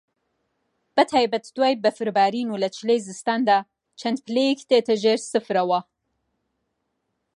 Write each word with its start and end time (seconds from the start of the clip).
بە 0.95 1.03
تایبەت 1.11 1.45
دوای 1.55 1.79
بەفربارین 1.83 2.47
و 2.49 2.59
لە 2.63 2.69
چلەی 2.77 3.03
زستان 3.07 3.41
دا 3.49 3.59
چەند 3.99 4.17
پلەیەک 4.25 4.59
دێتە 4.69 4.93
ژێر 5.03 5.19
سفرەوە 5.31 5.79